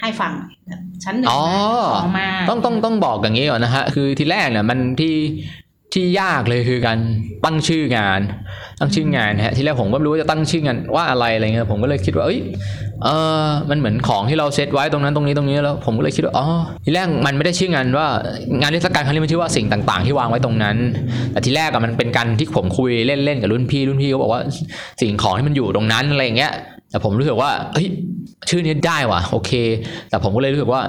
[0.00, 0.32] ให้ฟัง
[0.66, 5.14] แบบชั้นหนึ่งอ๋อมาสองมาต้องต้องต้องบอกอย่างนี้ก่อนนะฮะคือที่แรกเนี่ยมันที่
[5.92, 6.98] ที่ยากเลยคือการ
[7.44, 8.20] ตั้งชื่องาน
[8.80, 12.40] ตั้งชื่องานนะฮะที่แรกผมก็ไม่รู้ว่าจะตั้งชื่องานว่าอะไรอะไรเงี้ยผมก็เลยคิดว่าเอ้ย
[13.04, 13.08] เอ
[13.46, 16.46] อมันเหมือนของที่เราเซตไว้ตรงนั้นตรงนี้ตรงนี้แล้ว ผมก็เลยคิดว่าอ๋อ
[16.84, 18.06] ที่แรกมันไม่ได้ชื่องานว่า
[18.60, 20.76] งานเทศกาลครั้งนี้มันชื่อว่าสิ่งต่าง ๆ ที่วางไว้ตรงนั้น
[21.32, 24.40] แต่ที่แรกอะมันเป็นการที่ผมคุยเล่นๆกับรุ่นพี่รุ่นพี่เขาบอกว่า
[25.00, 26.52] สิ่งของที่มันอยู่ตรงนั้นอะไรอย่างเงี้ย
[26.90, 27.88] แต่ผมรู้สึกว่าเฮ้ย
[28.50, 29.52] ชื่อนี้ได้ว่ะโอเค
[30.10, 30.82] แต่ผมก็เลยรู้สึกว่า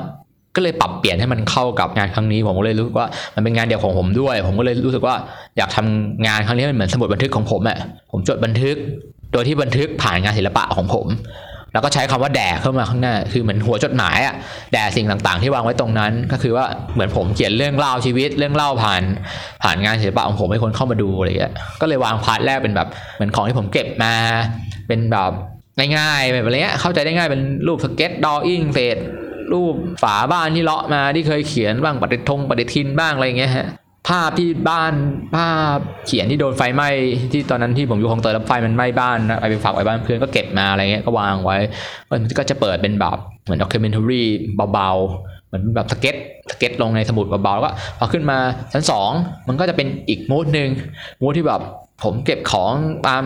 [0.55, 5.15] ก็เลยปรับเปลี่ยนให้มันเข้ากับงานครั้งนี้ผมก็เลยรู้สึกว่ามันเป็นงานเดียวของผมด้วย ผมก็เลยรู้สึกว่า
[5.57, 7.77] อยากทำงานครั้งนี้มันเหมือนสมุดบันทึกของผมอะ
[8.11, 8.75] ผมจดบันทึก
[9.33, 11.07] โดยที่บันทึกผ่านงานศิลปะของผม
[11.73, 14.35] แล้วก็ใช้คำว่าแด่เข้ามาข้างหน้า คือเหมือนหัวจดหมายอะ
[14.73, 19.01] แด่สิ่งต่างๆ ที่วางไว้ตรงนั้น ก็คือว่าเหมือนผมเขียนเรื่องเล่าชีวิต เรื่องเล่าผ่าน
[19.63, 24.13] ผ่านงานศิลปะของผมให้คนเข้ามาดูอะไรเงี้ยก็เลยวาง part แรกเป็นแบบเหมือนของที่ผมเก็บมา
[24.87, 25.31] เป็นแบบ
[25.97, 28.97] ง่ายๆแบบอะไรเงี้ยเข้าใจได้ง่ายเป็นรูป sketch drawing เศษ
[29.53, 33.67] รูปฝาบ้านที่เลาะมาที่เคยเขียนบ้างปฏิทงปฏิทินบ้างอะไรเงี้ยฮะ
[34.09, 34.93] ภาพที่บ้าน
[35.35, 35.77] ภาพ
[36.07, 36.89] เขียนที่โดนไฟไหม้
[37.31, 41.57] ที่ตอนนั้นที่ผมอยู่คลองเตยแล้วไฟมันไหม้บ้านนะไปฝากไว้บ้านเพื่อนก็เก็บมาอะไรเงี้ยก็วางไว้
[42.11, 44.23] มันก็จะเปิดเป็นแบบเหมือน documentary
[44.73, 46.15] เบาๆเหมือนแบบ sketch
[46.51, 48.37] sketch ลงในสมุดเบาๆแล้วก็พอขึ้นมา
[48.73, 49.11] ชั้นสอง
[49.47, 50.69] มันก็จะเป็นอีก mood หนึ่ง
[51.21, 51.61] mood ที่แบบ
[52.03, 52.71] ผมเก็บของ
[53.07, 53.23] ตาม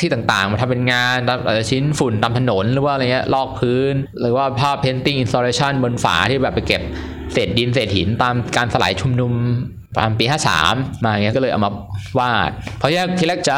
[0.00, 6.82] ที่ต่างๆ มาทำเป็นงานตามอาจจะชิ้นฝุ่นตามถนนหรือว่าอะไรเงี้ยลอกพื้น หรือว่าภาพ painting installation บนฝาที่แบบไปเก็บ
[7.32, 9.32] เศษดินเศษหินตามการสลายชุมนุม
[9.98, 10.24] ตามปี
[10.64, 11.70] 53 มาอย่าเงี้ยก็เลยเอามา
[12.18, 13.56] วาด เพราะแรกทีแรกจะ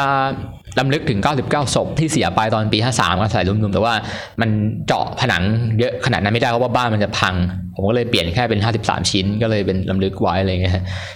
[0.79, 3.93] ลำลึกถึง 99 ศพที่เสียไปตอนปี 53ก็สลายชุมนุมแต่ว่า
[4.41, 4.49] มัน
[4.87, 5.43] เจาะผนัง
[5.79, 7.33] เยอะขนาดนั้นไม่ได้เพราะว่าบ้านมันจะพัง
[7.75, 10.73] ผมก็เลยเปลี่ยนแค่เป็น 53 ชิ้น ก็เลยเป็นลำลึกไว้อะไรเงี้ย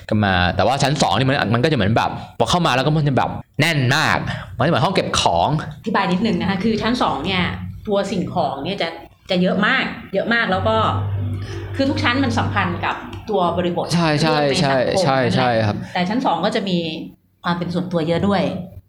[0.10, 3.30] ก็มา แต่ว่าชั้น2นี่มันมันก็จะเหมือนแบบพอเข้ามาแล้วก็มันจะแบบ
[3.62, 4.18] แน่นมาก
[4.58, 5.50] มันจะเหมือนห้องเก็บของ
[5.82, 7.44] อธิบายนิดนึงนะคะคือชั้นสองเนี่ย
[7.88, 8.88] ตัวสิ่งของเนี่ยจะ
[9.30, 10.76] จะเยอะมาก เยอะมากแล้วก็
[11.76, 12.96] คือทุกชั้นมันสัมพันธ์กับ
[13.30, 16.78] ตัวบริบทใช่ใช่ใช่โลกนสังคมใช่ใช่นั่นแหละครับ แต่ชั้นสองก็จะมี
[17.44, 18.42] ความเป็นส่วนตัวเยอะด้วย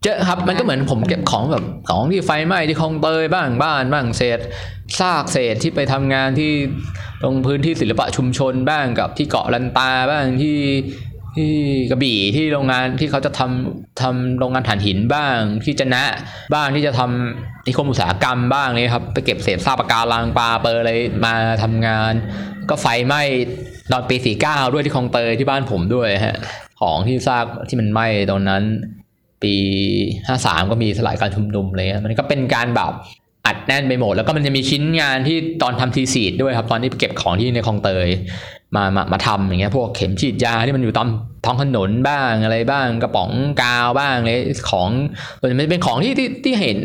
[0.03, 4.39] เจอะครับมันก็เหมือนผมเก็บของแบบของที่ไฟไหม้ที่คลองเตยบ้างบ้านบ้างเศษ
[4.99, 6.53] ซากเศษที่ไปทำงานที่
[7.23, 10.59] ตรงพื้นที่ศิลปะชุมชนบ้างกับที่เกาะลันตาบ้างที่
[11.37, 11.53] ที่
[11.91, 16.05] กระบี่ที่โรงงานที่เขาจะทำทำโรงงานถ่านหินบ้างที่จะนะ
[16.55, 20.93] บ้างที่จะทำนิคมอุตสาหกรรมบ้างนี่ครับไปเก็บเศษซากปะการังปลาเปอร์อะไร
[21.25, 22.13] มาทำงาน
[22.71, 23.23] ก็ไฟไหม้
[23.93, 26.37] ตอนปีสี่เก้าด้วยที่คลองเตยที่บ้านผมด้วยฮะ
[26.81, 28.63] ของที่ซากที่มันไหม้ตรงนั้น
[29.43, 29.55] ปี
[30.27, 32.93] ห้าสามก็มีสลายการชุมนุมอะไรเงี้ยมันก็เป็นการแบบ
[33.47, 38.09] อัดแน่นไปหมด แล้วก็มันจะมีชิ้นงานที่ตอนทำทีสีดด้วยครับ ตอนที่เก็บของที่ในคลองเตย
[38.77, 41.09] มามามาทำอย่างเงี้ยพวกเข็มฉีดยาที่มันอยู่ตาม
[41.45, 43.31] ท้องถนนบ้างอะไรบ้างกระป๋อง
[43.63, 44.89] กาวบ้างเลยของ
[45.43, 46.79] มันเป็นของที่ที่ที่เห็น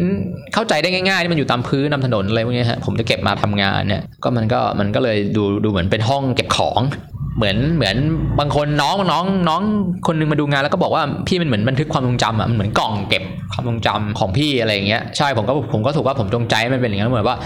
[0.54, 6.82] เข้าใจได้ง่ายๆที่มันอยู่ตามพื้นตามถนนอะไรพวกนี้ฮะผมจะเก็บมาทำงานเนี่ยก็มันก็มันก็เลยดูดูเหมือนเป็นห้องเก็บของ
[7.38, 7.96] เหมือนเหมือน
[8.40, 9.62] บางคนน้องน้องน้อง
[10.08, 13.24] คนนึงมาดูงานแล้วก็บอกว่าพี่มันเหมือนบันทึกความทรงจำอะมันเหมือนกล่องเก็บ
[13.54, 17.38] ความทรงจำของพี่อะไรอย่างเงี้ยใช่ผมก็ผมก็ถูกว่าผมจงใจมันเป็นอย่างนั้นเหมือนว่า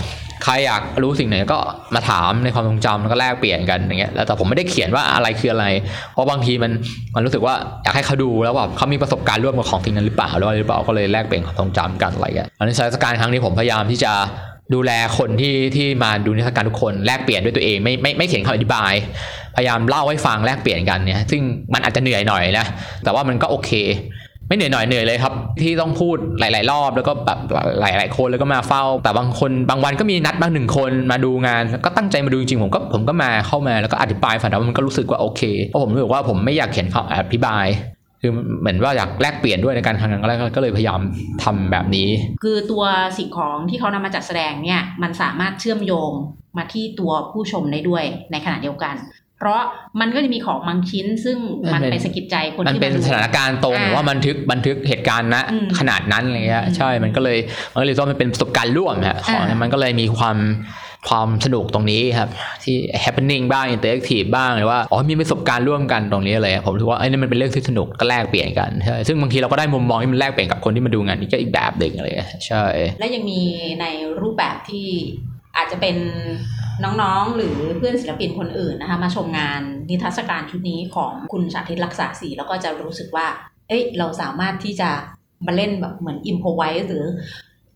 [0.44, 1.60] ใครอยากรู้สิ่งไหนก็
[1.96, 5.66] มาถามในความทรงจำแล้วก็แลกเปลี่ยนกันอย่างเงี้ยแล้วแต่ผมไม่ได้เขียนว่าอะไรคืออะไร
[6.14, 6.72] เพราะบางทีมัน
[7.16, 14.12] มันรู้สึกว่าอยากให้เขาดูแล้วว่าเขามีประสบการณ์ร่วมกับของสิ่งนั้นหรือเปล่าหรือเปล่าก็เลยแลกเปลี่ยนความทรงจำกันอะไรเงี้ยอันนี้สถานการณ์ครั้งนี้ผมพยายามที่จะ
[14.74, 18.94] ดูแลคนที่ที่มาดูนิทรรศการทุกคนแลกเปลี่ยนด้วยตัวเองไม่ไม่ไม่เขียนคำอธิบาย
[19.56, 21.42] พยายามเล่าให้ฟังแลกเปลี่ยนกันเนี่ยซึ่ง
[21.74, 22.66] มันอาจจะเหนื่อยหน่อยนะ
[23.04, 23.72] แต่ว่ามันก็โอเค
[24.48, 27.40] ไม่เหนื่อยหน่อยเหนื่อยเลยครับ ที่ต้องพูดหลาย ๆ รอบแล้วก็แบบ
[27.80, 37.66] หลาย ๆ คนแล้วก็มาเฝ้า แต่บางคนบางวันก็มีนัดบางหนึ่งคนมาดูงาน ก็ตั้งใจมาดูจริงผมก็ผมก็มาเข้ามาแล้วก็อธิบายฝันว่ามันก็รู้สึกว่าโอเคเพราะผมรู้สึกว่าผมไม่อยากเขียนคำอธิบาย
[38.22, 41.02] คือเหมือนว่าอยากแลกเปลี่ยนด้วยในการทำงานแรกก็เลยพยายาม
[41.44, 42.10] ทำแบบนี้
[42.44, 42.84] คือตัว
[43.18, 46.12] สิ่งของที่เขานำมาจัดแสดงเนี่ยมันสามารถเชื่อมโยง
[46.58, 48.96] มาที่ตัวผู้ชมได้ด้วยในขณะเดียวกัน
[49.38, 49.62] เพราะ
[50.00, 57.38] มันก็จะมีของบางชิ้น ซึ่งมันมันเป็นไปสะกิดใจคนมันที่เป็นมาดูสถานการณ์ตรงอ่าหรือว่าบันทึกบันทึกเหตุการณ์ณอืมขนาดนั้นอะไรเงี้ยอืมใช่มันก็เลย
[57.72, 60.38] มันก็เลยต้องมันเป็นประสบการณ์ร่วมฮะของอ่ามันก็เลยมีความ
[61.10, 62.30] ความสนุกตรงนี้ครับ
[62.64, 72.66] ที่ happening บ้าง interactive บ้างหรือว่าอ๋อมีประสบการณ์ร่วมกันตรงนี้เลยผมถือว่าไอ้นี่มันเป็นเรื่องที่สนุกก็แลกเปลี่ยนกันใช่ซึ่งบางทีเราก็ได้มุมมองที่มันแลกเปลี่ยนกับคนที่มาดูงานนี้ก็อีกแบบหนึ่งอะไรเงี้ยใช่
[73.00, 73.42] และยังมี
[73.82, 73.86] ใน
[74.22, 74.88] รูปแบบที่
[75.58, 75.96] อาจจะเป็น
[76.84, 83.28] น้องๆ หรือเพื่อนศิลปินคนอื่นนะคะ มาชมงานนิทรรศการชุดนี้ของคุณสาธิตรักษาศรีแล้วก็จะรู้สึกว่า
[83.68, 84.90] เอ้ยเราสามารถที่จะ
[85.46, 87.06] มาเล่นแบบเหมือนอิมพอไว้หรือ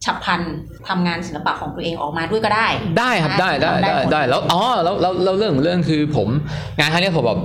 [0.06, 0.42] ฉับพลัน
[0.88, 2.68] ทำงานศิลปะของตัวเองออกมาด้วยก็ได้
[3.00, 6.28] ได้ครับได้ได้ทำได้ได้หมดได้แล้วอ๋อแล้วแล้วแล้วเรื่องเรื่องคือผม
[6.80, 7.40] งานครั้งนี้ผมแบบ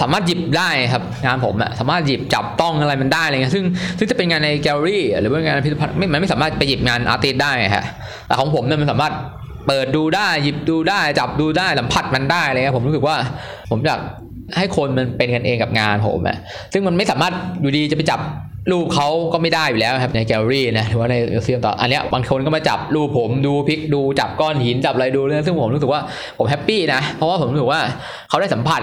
[0.00, 3.64] สามารถหยิบได้ครับงานผมอะสามารถหยิบจับต้องอะไรมันได้อะไรเงี้ยซึ่ง
[3.98, 7.84] ซึ่งจะเป็นงานในแกลเลอรี่ หรือว่างานพิพิธภัณฑ์ไม่มันไม่สามารถไปหยิบงาน artist ได้ฮะ
[8.26, 9.12] แต่ของผมเนี่ยมันสามารถ
[9.66, 13.16] เปิดดูได้หยิบดูได้ จับดูได้สัมผัสมันได้อะไรเงี้ยผมรู้สึกว่า
[13.70, 14.00] ผมอยาก
[14.56, 16.36] ให้คนมันเป็นกันเองกับงานผมอะ
[16.72, 18.20] ซึ่งมันไม่สามารถอยู่ดีจะไปจับ
[18.70, 26.00] รูปเขาก็ไม่ได้อยู่แล้วครับในแกลเลอรี่นะหรือว่าในเซียมต่ออันเนี้ยบางคนก็มาจับรูปผมดูพลิกดูจับก้อนหินจับอะไรดูเรื่องซึ่งผมรู้สึกว่า
[26.38, 27.80] ผม happy นะ เพราะว่าผมรู้สึกว่า
[28.28, 28.82] เขาได้สัมผัส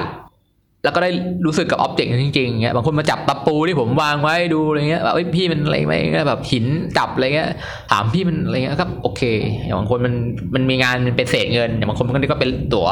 [0.84, 1.10] แล้วก็ได้
[1.46, 5.96] รู้สึกกับอ็อบเจกต์นั้นจริงๆอย่างเงี้ยบางคนมาจับตะปูที่ผมวางไว้ดูอะไรเงี้ยแบบเอ้ยพี่มันอะไรไหม
[6.28, 6.66] แบบหิน
[6.98, 7.50] จับอะไรเงี้ย
[7.92, 9.22] ถามพี่มันอะไรเงี้ยก็โอเค
[9.63, 10.13] อย่างบางคนมัน
[10.56, 12.88] มันมีงานมันเป็นเศษเงินอย่างบางคนมันก็เป็นตั๋ว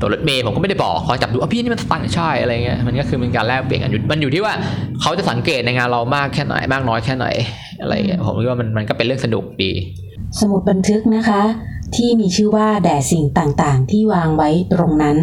[0.00, 4.54] ตั๋วรถเมย์ผมก็ไม่ได้บอกขอจับดูอะพี่นี่มันสตังค์ใช่อะไรเงี้ยมันก็คือเป็นการแลกเปลี่ยนกันอยู่มันอยู่ที่ว่า
[5.00, 7.26] เขาจะสังเกตในงานเรามากแค่ไหนมากน้อยแค่ไหน
[7.80, 9.72] อะไรเงี้ยผมคิดว่ามันมันก็เป็นเรื่องสนุกดี
[10.40, 11.42] สมุดบันทึกนะคะ
[11.96, 15.16] ที่มีชื่อว่าแด่สิ่งต่างๆ ที่วางไว้ตรงนั้น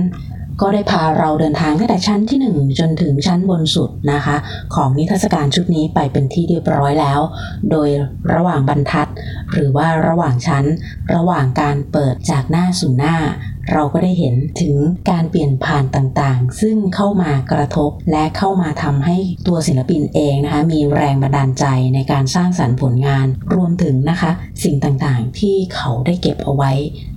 [0.61, 4.35] ก็ได้พาเราเดินทางตั้งแต่ชั้นที่ 1 จนถึงชั้นบนสุดนะคะ
[4.75, 7.19] ของนิทรรศการชุดนี้ไปเป็นที่เรียบร้อยแล้ว
[7.71, 7.89] โดย
[8.33, 9.07] ระหว่างบรรทัด
[9.53, 10.65] หรือว่าระหว่างชั้น
[11.15, 13.15] ระหว่างการเปิดจากหน้าสู่หน้า
[13.73, 14.75] เราก็ได้เห็นถึง
[15.09, 24.31] การเปลี่ยนผ่านต่างๆ ซึ่งเข้ามากระทบและเข้ามาทำให้ตัวศิลปินเองนะคะมีแรงบันดาลใจในการสร้างสรรค์ผลงาน รวมถึงนะคะ
[24.63, 26.71] สิ่งต่างๆที่เขาได้เก็บเอาไว้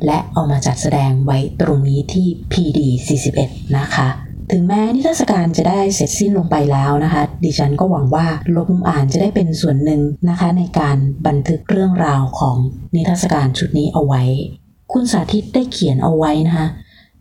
[0.06, 2.80] และเอามาจัดแสดงไว้ตรงนี้ที่ PD
[3.28, 4.08] 41 นะคะ
[4.52, 12.56] ถึงแม้นิทรรศการจะได้เสร็จสิ้นลงไปแล้วนะคะ ดิฉันก็หวังว่าลบมุมอ่านจะได้เป็นส่วนหนึ่งนะคะ ในการบันทึกเรื่องราวของ
[12.94, 14.22] นิทรรศการชุดนี้เอาไว้
[14.92, 16.68] คุณสาธิตได้เขียนเอาไว้นะคะ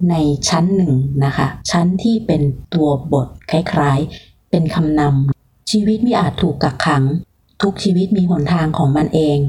[0.09, 0.15] ใน
[0.49, 0.93] ชั้นหนึ่ง
[1.25, 2.41] นะคะ ชั้นที่เป็น
[2.73, 7.03] ตัวบทคล้ายๆ เป็นคำนำชีวิตมิอาจถูกกักขัง
[7.61, 9.39] ทุกชีวิตมีหนทางของมันเอง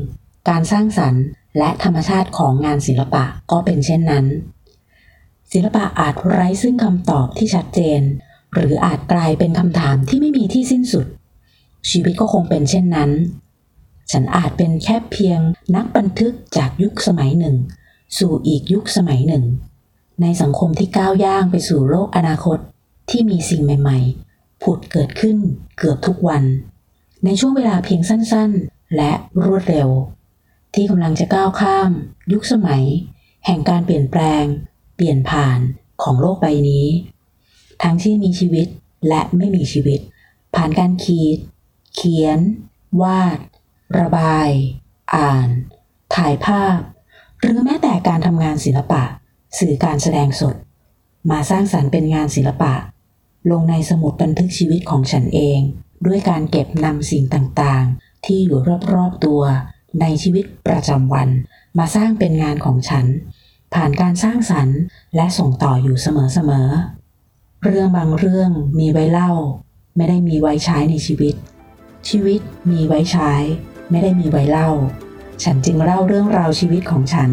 [0.49, 1.25] การสร้างสรรค์
[1.59, 4.27] และธรรมชาติของงานศิลปะก็เป็นเช่นนั้น
[5.53, 8.01] ศิลปะอาจไร้ซึ่งคำตอบที่ชัดเจน
[8.55, 11.07] หรืออาจกลายเป็นคำถามที่ไม่มีที่สิ้นสุด
[11.91, 13.11] ชีวิตก็คงเป็นเช่นนั้น
[14.13, 15.41] ฉันอาจเป็นแค่เพียง
[15.77, 17.57] นักบันทึกจากยุคสมัยหนึ่ง
[18.19, 19.45] สู่อีกยุคสมัยหนึ่ง
[20.23, 22.59] ในสังคมที่ก้าวย่างไปสู่โลกอนาคต
[23.11, 25.37] ที่มีสิ่งใหม่ๆ ผุดเกิดขึ้น
[25.79, 26.45] เกือบทุกวัน
[27.25, 29.13] ในช่วงเวลาเพียงสั้นๆ และ
[29.45, 29.89] รวดเร็ว
[30.75, 31.91] ที่กำลังจะก้าวข้าม
[32.33, 32.85] ยุคสมัย
[33.47, 34.45] แห่งการเปลี่ยนแปลง
[34.97, 35.59] เปลี่ยนผ่าน
[36.03, 36.87] ของโลกใบนี้
[37.83, 38.67] ทั้งที่มีชีวิต
[39.09, 40.01] และไม่มีชีวิต
[40.55, 41.39] ผ่านการขีด
[41.95, 42.39] เขียน
[43.03, 43.39] วาด
[43.99, 44.51] ระบาย
[45.15, 45.49] อ่าน
[46.15, 46.79] ถ่ายภาพ
[47.43, 49.03] หรือแม้แต่การทำงานศิลปะ
[49.59, 50.55] สื่อการแสดงสด
[51.31, 52.75] มาสร้างสรรค์เป็นงานศิลปะ
[53.51, 55.61] ลงในสมุดบันทึกชีวิตของฉันเอง
[56.07, 58.59] ด้วยการเก็บนำสิ่งต่างๆ ที่อยู่
[58.95, 59.43] รอบๆตัว
[60.01, 61.29] ในชีวิตประจำวัน
[61.79, 63.07] มาสร้างเป็นงานของฉัน
[63.75, 64.79] ผ่านการสร้างสรรค์
[65.17, 69.33] และส่งต่ออยู่เสมอๆเรื่องบางเรื่องมีไว้เล่า
[69.97, 71.35] ไม่ได้มีไว้ใช้ในชีวิต
[72.09, 73.33] ชีวิตมีไว้ใช้
[73.91, 74.71] ไม่ได้มีไว้เล่า
[75.45, 77.31] ฉันจึงเล่าเรื่องราวชีวิตของฉัน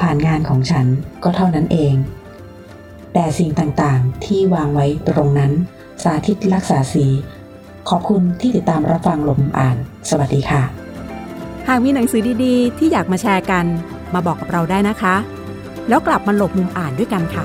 [0.00, 0.86] ผ่านงานของฉัน
[1.24, 1.94] ก็เท่านั้นเอง
[3.12, 5.52] แต่สิ่งต่างๆ ที่วางไว้ตรงนั้น
[6.02, 7.06] สาธิตรักษาสี
[7.88, 9.76] ขอบคุณที่ติดตามรับฟังลมอ่าน
[10.10, 10.62] สวัสดีค่ะ
[11.68, 13.64] หากมีหนังสือดีๆ ที่อยากมาแชร์กัน
[14.14, 15.14] มาบอกกับเราได้นะคะ
[15.88, 17.44] แล้วกลับมาหลบมุมอ่านด้วยกันค่ะ